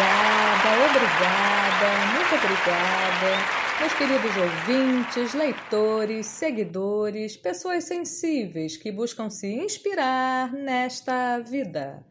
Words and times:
Obrigada, 0.00 0.70
obrigada, 0.88 1.90
muito 2.14 2.34
obrigada. 2.34 3.60
Meus 3.80 3.92
queridos 3.92 4.34
ouvintes, 4.34 5.34
leitores, 5.34 6.26
seguidores, 6.26 7.36
pessoas 7.36 7.84
sensíveis 7.84 8.78
que 8.78 8.90
buscam 8.90 9.28
se 9.28 9.46
inspirar 9.46 10.54
nesta 10.54 11.38
vida. 11.40 12.02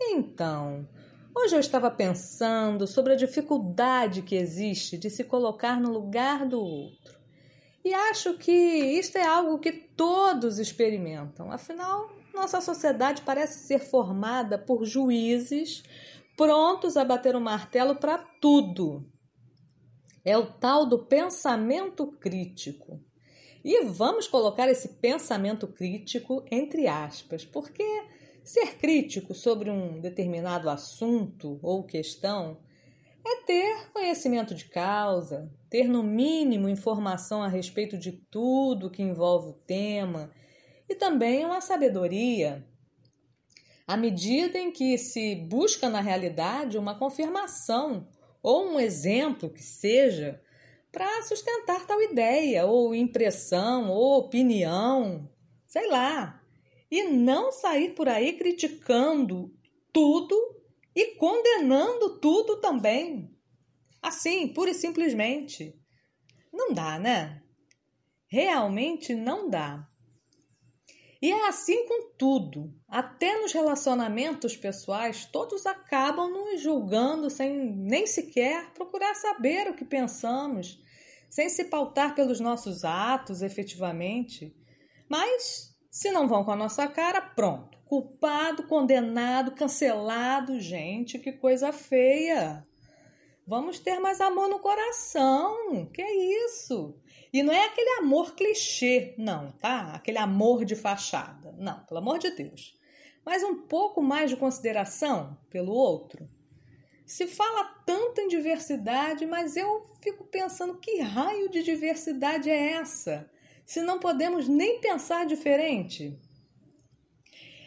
Então, 0.00 0.88
hoje 1.34 1.54
eu 1.54 1.60
estava 1.60 1.90
pensando 1.90 2.86
sobre 2.86 3.12
a 3.12 3.16
dificuldade 3.16 4.22
que 4.22 4.34
existe 4.34 4.96
de 4.96 5.10
se 5.10 5.22
colocar 5.22 5.78
no 5.78 5.92
lugar 5.92 6.46
do 6.46 6.58
outro. 6.58 7.18
E 7.84 7.92
acho 7.92 8.38
que 8.38 8.52
isto 8.52 9.18
é 9.18 9.26
algo 9.26 9.58
que 9.58 9.72
todos 9.72 10.58
experimentam. 10.58 11.52
Afinal, 11.52 12.10
nossa 12.32 12.62
sociedade 12.62 13.20
parece 13.20 13.66
ser 13.66 13.80
formada 13.80 14.56
por 14.56 14.86
juízes 14.86 15.82
prontos 16.38 16.96
a 16.96 17.04
bater 17.04 17.34
o 17.34 17.40
martelo 17.40 17.96
para 17.96 18.16
tudo 18.16 19.04
é 20.24 20.38
o 20.38 20.46
tal 20.46 20.86
do 20.86 21.04
pensamento 21.04 22.06
crítico. 22.06 23.02
E 23.64 23.84
vamos 23.86 24.28
colocar 24.28 24.68
esse 24.68 25.00
pensamento 25.00 25.66
crítico 25.66 26.44
entre 26.48 26.86
aspas, 26.86 27.44
porque 27.44 27.84
ser 28.44 28.76
crítico 28.76 29.34
sobre 29.34 29.68
um 29.68 30.00
determinado 30.00 30.70
assunto 30.70 31.58
ou 31.60 31.82
questão 31.82 32.58
é 33.26 33.42
ter 33.42 33.90
conhecimento 33.92 34.54
de 34.54 34.66
causa, 34.66 35.50
ter 35.68 35.88
no 35.88 36.04
mínimo 36.04 36.68
informação 36.68 37.42
a 37.42 37.48
respeito 37.48 37.98
de 37.98 38.12
tudo 38.12 38.90
que 38.90 39.02
envolve 39.02 39.50
o 39.50 39.60
tema 39.66 40.30
e 40.88 40.94
também 40.94 41.44
uma 41.44 41.60
sabedoria. 41.60 42.64
À 43.88 43.96
medida 43.96 44.58
em 44.58 44.70
que 44.70 44.98
se 44.98 45.34
busca 45.34 45.88
na 45.88 46.02
realidade 46.02 46.76
uma 46.76 46.98
confirmação 46.98 48.06
ou 48.42 48.68
um 48.68 48.78
exemplo 48.78 49.48
que 49.48 49.62
seja 49.62 50.42
para 50.92 51.22
sustentar 51.22 51.86
tal 51.86 52.02
ideia, 52.02 52.66
ou 52.66 52.94
impressão, 52.94 53.88
ou 53.88 54.18
opinião, 54.18 55.26
sei 55.66 55.88
lá. 55.88 56.38
E 56.90 57.04
não 57.04 57.50
sair 57.50 57.94
por 57.94 58.10
aí 58.10 58.34
criticando 58.34 59.50
tudo 59.90 60.36
e 60.94 61.14
condenando 61.14 62.18
tudo 62.18 62.60
também. 62.60 63.34
Assim, 64.02 64.48
pura 64.48 64.70
e 64.70 64.74
simplesmente. 64.74 65.74
Não 66.52 66.74
dá, 66.74 66.98
né? 66.98 67.42
Realmente 68.26 69.14
não 69.14 69.48
dá. 69.48 69.88
E 71.20 71.32
é 71.32 71.48
assim 71.48 71.86
com 71.86 72.10
tudo. 72.16 72.72
Até 72.88 73.40
nos 73.40 73.52
relacionamentos 73.52 74.56
pessoais, 74.56 75.24
todos 75.24 75.66
acabam 75.66 76.30
nos 76.30 76.60
julgando 76.60 77.28
sem 77.28 77.58
nem 77.58 78.06
sequer 78.06 78.72
procurar 78.72 79.14
saber 79.16 79.68
o 79.68 79.74
que 79.74 79.84
pensamos, 79.84 80.80
sem 81.28 81.48
se 81.48 81.64
pautar 81.64 82.14
pelos 82.14 82.38
nossos 82.38 82.84
atos 82.84 83.42
efetivamente. 83.42 84.54
Mas, 85.08 85.76
se 85.90 86.12
não 86.12 86.28
vão 86.28 86.44
com 86.44 86.52
a 86.52 86.56
nossa 86.56 86.86
cara, 86.86 87.20
pronto. 87.20 87.76
Culpado, 87.84 88.64
condenado, 88.64 89.52
cancelado. 89.52 90.60
Gente, 90.60 91.18
que 91.18 91.32
coisa 91.32 91.72
feia. 91.72 92.64
Vamos 93.46 93.78
ter 93.78 93.98
mais 93.98 94.20
amor 94.20 94.46
no 94.48 94.60
coração. 94.60 95.86
Que 95.86 96.02
é 96.02 96.44
isso? 96.44 96.94
E 97.32 97.42
não 97.42 97.52
é 97.52 97.66
aquele 97.66 98.00
amor 98.00 98.34
clichê, 98.34 99.14
não, 99.18 99.52
tá? 99.52 99.92
Aquele 99.94 100.18
amor 100.18 100.64
de 100.64 100.74
fachada. 100.74 101.54
Não, 101.58 101.80
pelo 101.84 102.00
amor 102.00 102.18
de 102.18 102.30
Deus. 102.30 102.76
Mas 103.24 103.42
um 103.42 103.62
pouco 103.62 104.02
mais 104.02 104.30
de 104.30 104.36
consideração 104.36 105.36
pelo 105.50 105.72
outro. 105.72 106.28
Se 107.04 107.26
fala 107.26 107.64
tanto 107.84 108.20
em 108.20 108.28
diversidade, 108.28 109.26
mas 109.26 109.56
eu 109.56 109.86
fico 110.00 110.24
pensando 110.24 110.78
que 110.78 111.00
raio 111.00 111.50
de 111.50 111.62
diversidade 111.62 112.48
é 112.50 112.72
essa? 112.72 113.30
Se 113.66 113.82
não 113.82 113.98
podemos 113.98 114.48
nem 114.48 114.80
pensar 114.80 115.26
diferente. 115.26 116.18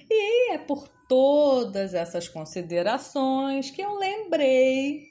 E 0.09 0.53
é 0.53 0.57
por 0.57 0.87
todas 1.07 1.93
essas 1.93 2.27
considerações 2.27 3.69
que 3.69 3.81
eu 3.81 3.93
lembrei 3.95 5.10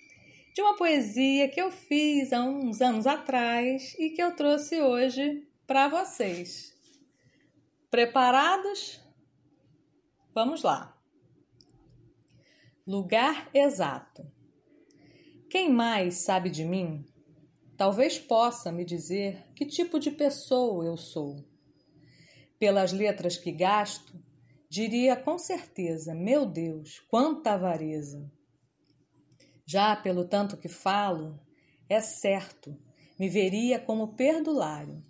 de 0.53 0.61
uma 0.62 0.77
poesia 0.77 1.49
que 1.49 1.61
eu 1.61 1.71
fiz 1.71 2.33
há 2.33 2.43
uns 2.43 2.81
anos 2.81 3.06
atrás 3.06 3.94
e 3.99 4.11
que 4.11 4.22
eu 4.22 4.34
trouxe 4.34 4.81
hoje 4.81 5.47
para 5.66 5.88
vocês. 5.88 6.75
Preparados? 7.91 9.00
Vamos 10.34 10.62
lá. 10.62 10.97
Lugar 12.87 13.49
exato. 13.55 14.27
Quem 15.49 15.71
mais 15.71 16.16
sabe 16.16 16.50
de 16.50 16.65
mim? 16.65 17.05
Talvez 17.77 18.19
possa 18.19 18.71
me 18.71 18.84
dizer 18.84 19.44
que 19.55 19.65
tipo 19.65 19.99
de 19.99 20.10
pessoa 20.10 20.84
eu 20.84 20.97
sou. 20.97 21.44
Pelas 22.59 22.93
letras 22.93 23.37
que 23.37 23.50
gasto, 23.50 24.12
diria 24.69 25.16
com 25.16 25.39
certeza: 25.39 26.15
meu 26.15 26.44
Deus, 26.44 27.00
quanta 27.09 27.53
avareza! 27.53 28.31
Já 29.73 29.95
pelo 29.95 30.25
tanto 30.25 30.57
que 30.57 30.67
falo, 30.67 31.39
é 31.89 32.01
certo, 32.01 32.77
me 33.17 33.29
veria 33.29 33.79
como 33.79 34.17
perdulário. 34.17 35.01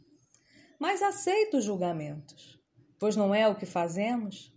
Mas 0.78 1.00
aceito 1.00 1.56
os 1.56 1.65
julgamentos, 1.65 2.60
pois 2.98 3.16
não 3.16 3.34
é 3.34 3.48
o 3.48 3.54
que 3.54 3.65
fazemos? 3.65 4.54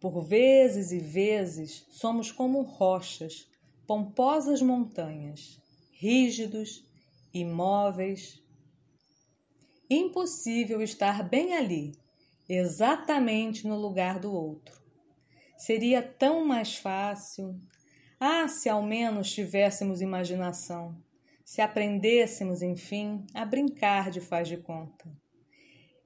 Por 0.00 0.24
vezes 0.24 0.90
e 0.90 0.98
vezes 0.98 1.86
somos 1.88 2.32
como 2.32 2.62
rochas, 2.62 3.48
pomposas 3.86 4.60
montanhas, 4.60 5.62
rígidos, 5.92 6.84
imóveis. 7.32 8.42
Impossível 9.88 10.82
estar 10.82 11.22
bem 11.22 11.54
ali, 11.54 11.92
exatamente 12.48 13.68
no 13.68 13.76
lugar 13.76 14.18
do 14.18 14.32
outro. 14.32 14.74
Seria 15.56 16.02
tão 16.02 16.44
mais 16.44 16.74
fácil, 16.74 17.56
ah, 18.26 18.48
se 18.48 18.70
ao 18.70 18.82
menos 18.82 19.30
tivéssemos 19.30 20.00
imaginação, 20.00 20.96
se 21.44 21.60
aprendêssemos, 21.60 22.62
enfim, 22.62 23.26
a 23.34 23.44
brincar 23.44 24.10
de 24.10 24.18
faz 24.18 24.48
de 24.48 24.56
conta. 24.56 25.04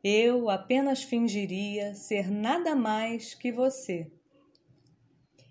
Eu 0.02 0.50
apenas 0.50 1.00
fingiria 1.00 1.94
ser 1.94 2.28
nada 2.28 2.74
mais 2.74 3.34
que 3.34 3.52
você. 3.52 4.10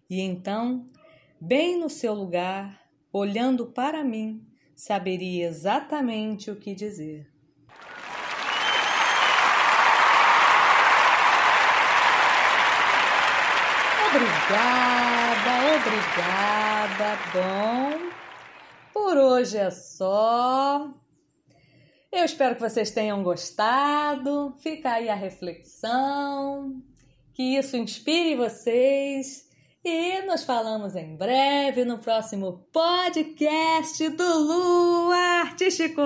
E 0.09 0.19
então, 0.19 0.89
bem 1.39 1.79
no 1.79 1.89
seu 1.89 2.13
lugar, 2.13 2.85
olhando 3.13 3.67
para 3.67 4.03
mim, 4.03 4.45
saberia 4.75 5.47
exatamente 5.47 6.51
o 6.51 6.57
que 6.57 6.75
dizer. 6.75 7.31
Obrigada, 14.09 15.16
obrigada. 15.77 17.17
Bom, 17.33 18.09
por 18.93 19.17
hoje 19.17 19.57
é 19.57 19.69
só. 19.69 20.89
Eu 22.11 22.25
espero 22.25 22.55
que 22.55 22.61
vocês 22.61 22.91
tenham 22.91 23.23
gostado. 23.23 24.55
Fica 24.61 24.93
aí 24.93 25.09
a 25.09 25.15
reflexão, 25.15 26.81
que 27.33 27.57
isso 27.57 27.77
inspire 27.77 28.35
vocês. 28.35 29.47
E 29.83 30.21
nos 30.23 30.43
falamos 30.43 30.95
em 30.95 31.15
breve 31.15 31.85
no 31.85 31.99
próximo 31.99 32.67
podcast 32.73 34.09
do 34.09 34.39
Lu 34.39 35.11
Artístico. 35.11 36.01